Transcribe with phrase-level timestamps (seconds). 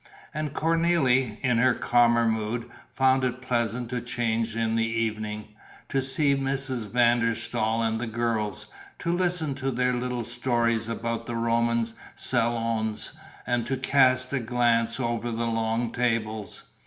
[0.33, 5.49] And Cornélie, in her calmer mood, found it pleasant to change in the evening,
[5.89, 6.89] to see Mrs.
[6.89, 8.65] van der Staal and the girls,
[8.97, 11.85] to listen to their little stories about the Roman
[12.15, 13.11] salons
[13.45, 16.63] and to cast a glance over the long tables.